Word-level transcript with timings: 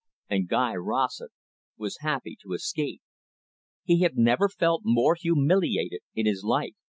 And 0.31 0.47
Guy 0.47 0.73
Rossett 0.73 1.29
was 1.77 1.99
happy 1.99 2.35
to 2.41 2.53
escape. 2.53 3.03
He 3.83 3.99
had 4.01 4.17
never 4.17 4.49
felt 4.49 4.81
more 4.83 5.13
humiliated 5.13 6.01
in 6.15 6.25
his 6.25 6.43
life. 6.43 6.73